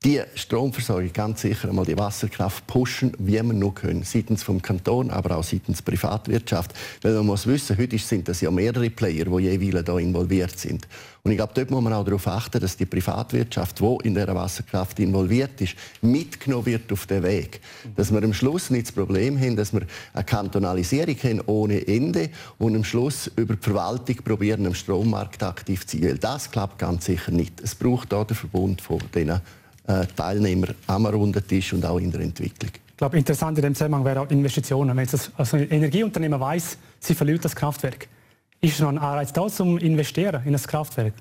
[0.04, 4.02] die Stromversorgung ganz sicher einmal die Wasserkraft pushen, wie wir nur können.
[4.02, 6.74] Seitens vom Kanton, aber auch seitens Privatwirtschaft.
[7.04, 10.88] Weil man muss wissen, heute sind das ja mehrere Player, die jeweils da involviert sind.
[11.22, 14.34] Und ich glaube, dort muss man auch darauf achten, dass die Privatwirtschaft, die in der
[14.34, 17.62] Wasserkraft involviert ist, mitgenommen wird auf den Weg.
[17.96, 19.82] Dass wir am Schluss nicht das Problem haben, dass wir
[20.14, 25.86] eine Kantonalisierung haben ohne Ende und am Schluss über die Verwaltung probieren, am Strommarkt aktiv
[25.86, 26.18] zu sein.
[26.20, 27.62] Das klappt ganz sicher nicht.
[27.62, 29.42] Es braucht da den Verbund von diesen
[29.91, 32.71] äh, Teilnehmer am runden Tisch und auch in der Entwicklung.
[32.73, 34.95] Ich glaube, interessant in dem Zusammenhang wäre auch Investitionen.
[34.95, 38.08] Wenn das, also ein Energieunternehmer weiß, sie verliert das Kraftwerk,
[38.62, 41.13] ist noch ein Anreiz da zum Investieren in das Kraftwerk?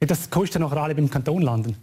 [0.00, 1.76] Das kostet noch alle beim Kanton landen.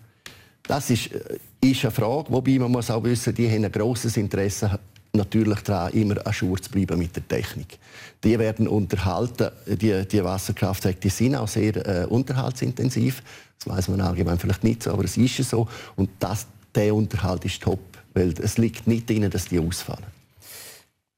[0.63, 4.15] Das ist, äh, ist eine Frage, wobei man muss auch wissen, die haben ein grosses
[4.17, 4.79] Interesse
[5.15, 7.77] natürlich daran, immer an Schur zu bleiben mit der Technik.
[8.23, 13.21] Die werden unterhalten, die, die Wasserkraftwerke, die sind auch sehr äh, unterhaltsintensiv.
[13.59, 15.67] Das weiß man allgemein vielleicht nicht so, aber es ist so.
[15.95, 17.79] Und das, der Unterhalt ist top,
[18.13, 20.05] weil es liegt nicht darin, dass die ausfallen.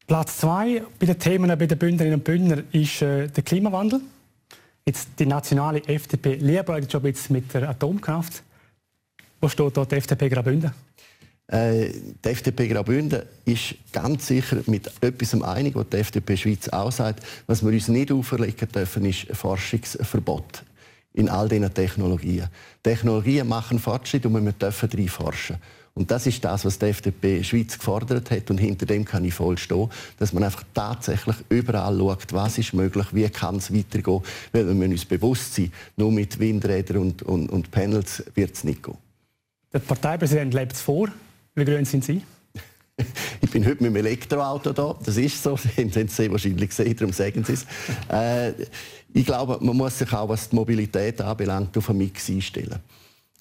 [0.07, 4.01] Platz zwei bei den Themen bei den Bündnerinnen und Bündner ist äh, der Klimawandel.
[4.85, 8.43] Jetzt die nationale FDP liebäugelt jetzt mit der Atomkraft.
[9.41, 10.71] Wo steht dort die FDP Graubünden?
[11.47, 11.89] Äh,
[12.23, 17.23] die FDP Graubünden ist ganz sicher mit etwas einig, was die FDP Schweiz auch sagt.
[17.45, 20.63] Was wir uns nicht auferlegen dürfen, ist ein Forschungsverbot
[21.13, 22.47] in all diesen Technologien.
[22.83, 25.57] Technologien machen Fortschritt und wir dürfen drin forschen.
[25.93, 29.33] Und das ist das, was die FDP Schweiz gefordert hat und hinter dem kann ich
[29.33, 34.21] voll stehen, dass man einfach tatsächlich überall schaut, was ist möglich, wie kann es weitergehen,
[34.51, 38.65] weil wir müssen uns bewusst sein, nur mit Windrädern und, und, und Panels wird es
[38.65, 38.97] nicht gehen.
[39.71, 41.07] Der Parteipräsident lebt es vor.
[41.57, 42.21] Wie grün sind Sie?
[43.41, 46.95] ich bin heute mit dem Elektroauto da, das ist so, Sie haben es wahrscheinlich gesehen,
[46.97, 47.65] darum sagen Sie es.
[48.11, 48.51] Äh,
[49.13, 52.79] ich glaube, man muss sich auch, was die Mobilität anbelangt, auf einen Mix einstellen.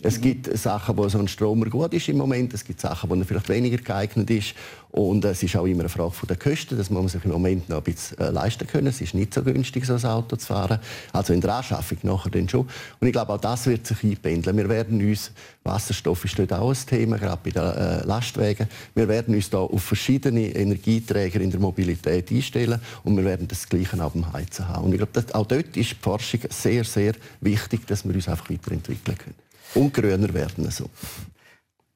[0.02, 3.14] Es gibt Sachen, wo so ein Stromer gut ist im Moment, es gibt Sachen, wo
[3.14, 4.54] er vielleicht weniger geeignet ist.
[4.90, 7.68] Und es ist auch immer eine Frage der Kosten, das muss man sich im Moment
[7.68, 8.88] noch ein bisschen äh, leisten können.
[8.88, 10.78] Es ist nicht so günstig, so ein Auto zu fahren.
[11.12, 12.68] Also in der Anschaffung nachher dann schon.
[13.00, 14.56] Und ich glaube, auch das wird sich einpendeln.
[14.56, 15.30] Wir werden uns,
[15.62, 19.58] Wasserstoff ist dort auch ein Thema, gerade bei den äh, Lastwagen, wir werden uns da
[19.58, 24.68] auf verschiedene Energieträger in der Mobilität einstellen und wir werden das Gleiche auch beim Heizen
[24.68, 24.84] haben.
[24.84, 28.50] Und ich glaube, auch dort ist die Forschung sehr, sehr wichtig, dass wir uns einfach
[28.50, 29.43] weiterentwickeln können
[29.74, 30.70] und grüner werden.
[30.70, 30.90] So.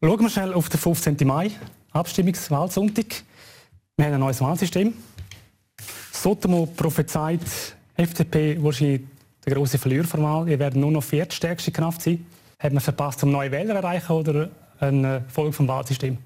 [0.02, 1.16] Schauen wir schnell auf den 15.
[1.24, 1.50] Mai,
[1.92, 3.22] Abstimmungswahlsonntag.
[3.96, 4.94] Wir haben ein neues Wahlsystem.
[6.12, 7.40] Sotomo prophezeit
[7.94, 9.02] FDP wahrscheinlich
[9.44, 10.48] der große Verlierer der Wahl.
[10.48, 12.24] Ihr werdet nur noch viertstärkste Kraft sein.
[12.58, 14.50] Hat man verpasst, um neue Wähler zu erreichen oder
[14.80, 16.18] eine Folge vom Wahlsystem?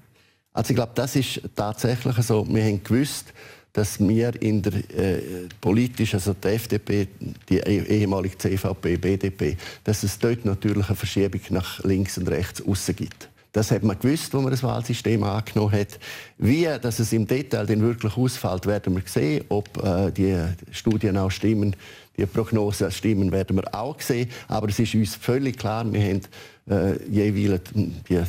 [0.51, 2.47] Also ich glaube, das ist tatsächlich so.
[2.47, 3.33] Wir haben gewusst,
[3.73, 7.07] dass wir in der äh, politisch, also die FDP,
[7.49, 12.65] die eh, ehemalige CVP, BDP, dass es dort natürlich eine Verschiebung nach links und rechts
[12.65, 13.29] aussen gibt.
[13.51, 15.99] Das hat man gewusst, wo man das Wahlsystem angenommen hat.
[16.39, 19.45] Wie dass es im Detail dann wirklich ausfällt, werden wir sehen.
[19.49, 20.35] Ob äh, die
[20.71, 21.75] Studien auch stimmen,
[22.17, 24.29] die Prognosen stimmen, werden wir auch sehen.
[24.47, 26.21] Aber es ist uns völlig klar, wir haben
[26.67, 27.61] äh, jeweils
[28.09, 28.23] die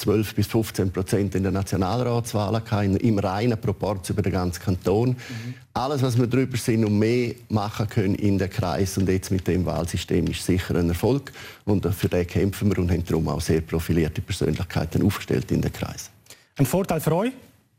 [0.00, 5.10] 12 bis 15 Prozent in den Nationalratswahlen gehabt, im reinen Proport über den ganzen Kanton.
[5.10, 5.54] Mhm.
[5.74, 9.46] Alles, was wir darüber sind und mehr machen können in den Kreis und jetzt mit
[9.46, 11.32] dem Wahlsystem ist sicher ein Erfolg
[11.64, 15.72] und für den kämpfen wir und haben darum auch sehr profilierte Persönlichkeiten aufgestellt in den
[15.72, 16.10] Kreis.
[16.56, 17.32] Ein Vorteil für euch?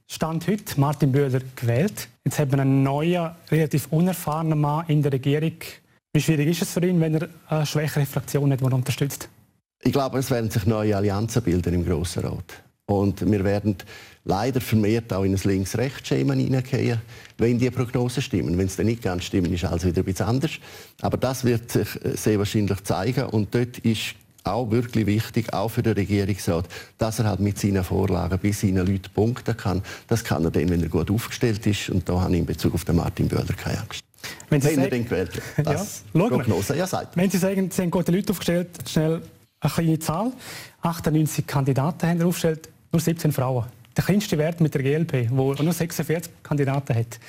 [0.07, 2.09] Stand heute Martin Böhler gewählt.
[2.25, 5.53] Jetzt haben wir einen neuen, relativ unerfahrenen Mann in der Regierung.
[6.13, 9.29] Wie schwierig ist es für ihn, wenn er eine schwächere Fraktion nicht unterstützt?
[9.83, 12.61] Ich glaube, es werden sich neue Allianzen bilden im Grossen Rat.
[12.85, 13.77] Und wir werden
[14.25, 17.01] leider vermehrt auch in ein Links-Rechts-Schema hineingehen,
[17.37, 18.57] wenn die Prognosen stimmen.
[18.57, 20.51] Wenn es dann nicht ganz stimmen, ist alles wieder ein bisschen anders.
[21.01, 23.25] Aber das wird sich sehr wahrscheinlich zeigen.
[23.25, 26.65] Und dort ist auch wirklich wichtig, auch für den Regierungsrat,
[26.97, 29.81] dass er halt mit seinen Vorlagen bei seinen Leuten punkten kann.
[30.07, 31.89] Das kann er dann, wenn er gut aufgestellt ist.
[31.89, 34.01] Und da habe ich in Bezug auf den Martin Böhler keine Angst.
[34.49, 35.67] Wenn Sie wenn sagen, er den gewählt wird.
[35.67, 37.17] Das ja, Prognose ja sagt.
[37.17, 39.21] Wenn Sie sagen, Sie haben gute Leute aufgestellt, schnell
[39.61, 40.31] eine kleine Zahl.
[40.81, 43.65] 98 Kandidaten haben aufgestellt, nur 17 Frauen.
[43.95, 47.19] Der kleinste Wert mit der GLP, wo nur 46 Kandidaten hat.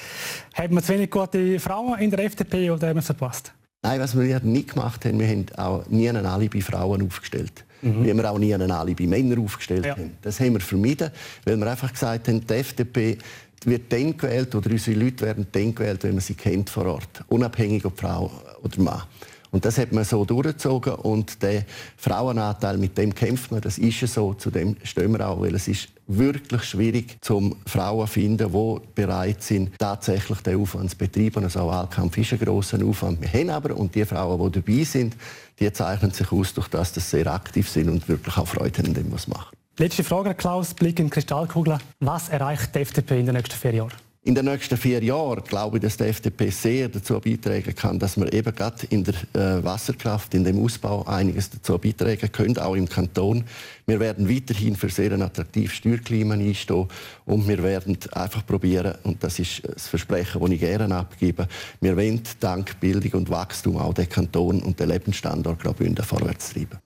[0.54, 3.52] Haben wir zu wenig gute Frauen in der FDP oder haben wir es verpasst?
[3.82, 7.64] Nein, was wir nicht gemacht haben, wir haben auch nie einen Alibi Frauen aufgestellt.
[7.82, 8.04] Mhm.
[8.04, 9.96] Wie wir auch nie einen Alibi Männer aufgestellt ja.
[9.96, 10.12] haben.
[10.22, 11.10] Das haben wir vermieden,
[11.44, 13.18] weil wir einfach gesagt haben, die FDP
[13.64, 17.24] wird dann gewählt oder unsere Leute werden dann gewählt, wenn man sie kennt vor Ort,
[17.28, 18.30] unabhängig ob Frau
[18.62, 19.02] oder Mann.
[19.52, 21.64] Und das hat man so durchgezogen und der
[21.98, 25.68] Frauenanteil, mit dem kämpft man, das ist so, zu dem stehen wir auch, weil es
[25.68, 31.44] ist wirklich schwierig, zum Frauen zu finden, die bereit sind, tatsächlich den Aufwand zu betreiben.
[31.44, 33.20] Also Wahlkampf ist ein grosser Aufwand.
[33.20, 35.16] Wir haben aber, und die Frauen, die dabei sind,
[35.60, 38.82] die zeichnen sich aus durch das, dass sie sehr aktiv sind und wirklich auch Freude
[38.82, 39.54] haben, dem was machen.
[39.76, 41.78] Letzte Frage, Klaus, Blick in die Kristallkugel.
[42.00, 43.92] Was erreicht die FDP in den nächsten vier Jahren?
[44.24, 48.16] In den nächsten vier Jahren glaube ich, dass die FDP sehr dazu beitragen kann, dass
[48.16, 52.76] wir eben gerade in der äh, Wasserkraft, in dem Ausbau einiges dazu beitragen können, auch
[52.76, 53.42] im Kanton.
[53.84, 56.86] Wir werden weiterhin für sehr ein attraktives Steuerklima einstehen
[57.26, 61.48] und wir werden einfach probieren, und das ist das Versprechen, das ich gerne abgebe,
[61.80, 66.78] wir wollen dank Bildung und Wachstum auch den Kanton und den Lebensstandort Graubünden vorwärts treiben.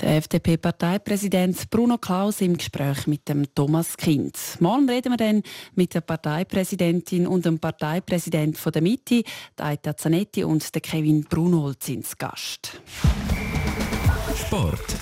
[0.00, 4.34] Der FDP-Parteipräsident Bruno Klaus im Gespräch mit dem Thomas Kind.
[4.58, 5.42] Morgen reden wir dann
[5.74, 9.22] mit der Parteipräsidentin und dem Parteipräsident von der Mitte,
[9.58, 12.80] Aita Zanetti und der Kevin Brunholz ins Gast.
[14.34, 14.96] Sport.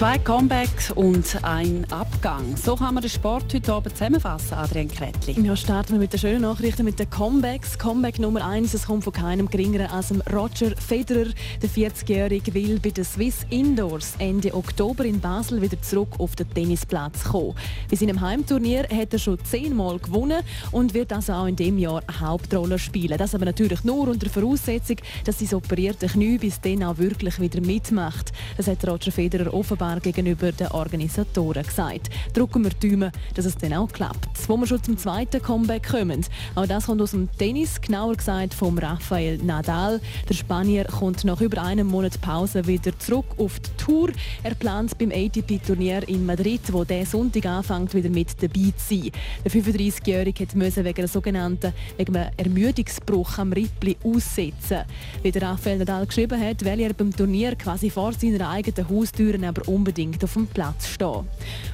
[0.00, 2.56] Zwei Comebacks und ein Abgang.
[2.56, 5.38] So kann man den Sport heute Abend zusammenfassen, Adrian Kretli.
[5.42, 7.78] Ja, starten wir mit den schönen Nachrichten, mit den Comebacks.
[7.78, 11.26] Comeback Nummer eins, es kommt von keinem geringeren als Roger Federer.
[11.60, 16.48] Der 40-Jährige will bei den Swiss Indoors Ende Oktober in Basel wieder zurück auf den
[16.48, 17.54] Tennisplatz kommen.
[17.90, 22.02] Bei seinem Heimturnier hat er schon zehnmal gewonnen und wird also auch in diesem Jahr
[22.06, 23.18] eine Hauptrolle spielen.
[23.18, 27.38] Das aber natürlich nur unter der Voraussetzung, dass sein operierte Knie bis dann auch wirklich
[27.38, 28.32] wieder mitmacht.
[28.56, 32.10] Das hat Roger Federer offenbar klar gegenüber den Organisatoren gesagt.
[32.32, 34.28] Drücken wir die Daumen, dass es dann auch klappt.
[34.46, 36.24] Wo wir schon zum zweiten Comeback kommen.
[36.54, 40.00] Auch das kommt aus dem Tennis, genauer gesagt vom Rafael Nadal.
[40.28, 44.10] Der Spanier kommt nach über einem Monat Pause wieder zurück auf die Tour.
[44.44, 49.10] Er plant beim ATP-Turnier in Madrid, wo der Sonntag anfängt, wieder mit dabei zu sein.
[49.44, 54.84] Der 35-Jährige musste wegen einem sogenannten wegen einem Ermüdungsbruch am Rippli aussetzen.
[55.22, 59.34] Wie der Rafael Nadal geschrieben hat, will er beim Turnier quasi vor seiner eigenen Haustür
[59.42, 61.26] aber um unbedingt auf dem Platz stehen.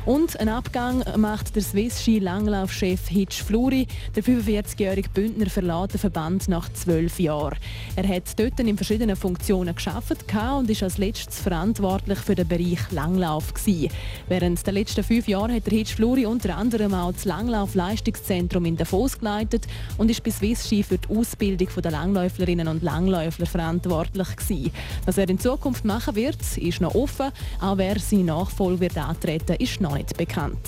[0.05, 3.89] Und einen Abgang macht der Swiss Ski Langlaufchef Hitch Fluri.
[4.15, 7.59] Der 45-jährige Bündner verlässt den Verband nach zwölf Jahren.
[7.97, 10.25] Er hat dort in verschiedenen Funktionen geschafft
[10.57, 13.91] und ist als letztes verantwortlich für den Bereich Langlauf gewesen.
[14.29, 18.77] Während der letzten fünf Jahre hat der Hitch Fluri unter anderem auch das Langlauf-Leistungszentrum in
[18.77, 19.67] Davos geleitet
[19.99, 24.71] und ist bei Swiss Ski für die Ausbildung der Langläuflerinnen und Langläufler verantwortlich gewesen.
[25.05, 27.33] Was er in Zukunft machen wird, ist noch offen.
[27.61, 30.59] Auch wer sein Nachfolger wird antreten, ist noch nicht bekannt.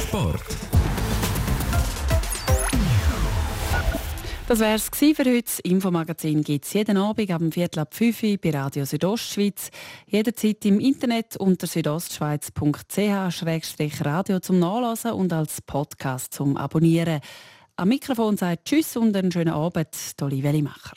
[0.00, 0.42] Sport.
[4.48, 5.42] Das wäre es für heute.
[5.42, 9.70] Das Infomagazin gibt es jeden Abend am Viertel ab 5 Uhr bei Radio Südostschweiz.
[10.06, 17.20] Jederzeit im Internet unter südostschweiz.ch-radio zum Nachlesen und als Podcast zum Abonnieren.
[17.76, 20.96] Am Mikrofon sagt Tschüss und einen schönen Abend, Olivia Limacher.